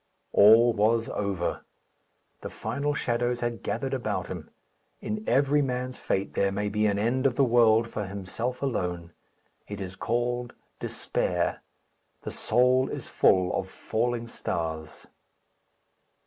All 0.33 0.73
was 0.73 1.09
over. 1.09 1.63
The 2.41 2.49
final 2.49 2.95
shadows 2.95 3.41
had 3.41 3.61
gathered 3.61 3.93
about 3.93 4.29
him. 4.29 4.49
In 4.99 5.23
every 5.27 5.61
man's 5.61 5.95
fate 5.95 6.33
there 6.33 6.51
may 6.51 6.69
be 6.69 6.87
an 6.87 6.97
end 6.97 7.27
of 7.27 7.35
the 7.35 7.43
world 7.43 7.87
for 7.87 8.07
himself 8.07 8.63
alone. 8.63 9.13
It 9.67 9.79
is 9.79 9.95
called 9.95 10.55
despair. 10.79 11.61
The 12.23 12.31
soul 12.31 12.89
is 12.89 13.09
full 13.09 13.53
of 13.53 13.67
falling 13.67 14.27
stars. 14.27 15.05